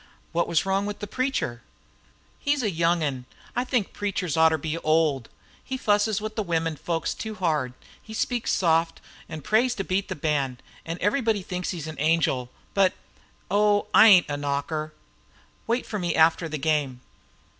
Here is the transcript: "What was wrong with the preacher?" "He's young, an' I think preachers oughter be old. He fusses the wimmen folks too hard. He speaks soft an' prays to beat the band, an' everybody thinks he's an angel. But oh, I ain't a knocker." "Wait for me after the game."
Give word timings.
"What 0.31 0.47
was 0.47 0.65
wrong 0.65 0.87
with 0.87 0.97
the 0.97 1.05
preacher?" 1.05 1.61
"He's 2.39 2.63
young, 2.63 3.03
an' 3.03 3.25
I 3.55 3.63
think 3.63 3.93
preachers 3.93 4.35
oughter 4.35 4.57
be 4.57 4.79
old. 4.79 5.29
He 5.63 5.77
fusses 5.77 6.17
the 6.17 6.41
wimmen 6.41 6.75
folks 6.77 7.13
too 7.13 7.35
hard. 7.35 7.73
He 8.01 8.15
speaks 8.15 8.51
soft 8.51 8.99
an' 9.29 9.41
prays 9.41 9.75
to 9.75 9.83
beat 9.83 10.07
the 10.07 10.15
band, 10.15 10.63
an' 10.87 10.97
everybody 11.01 11.43
thinks 11.43 11.69
he's 11.69 11.85
an 11.85 11.99
angel. 11.99 12.49
But 12.73 12.93
oh, 13.51 13.85
I 13.93 14.07
ain't 14.07 14.25
a 14.27 14.37
knocker." 14.37 14.91
"Wait 15.67 15.85
for 15.85 15.99
me 15.99 16.15
after 16.15 16.49
the 16.49 16.57
game." 16.57 17.01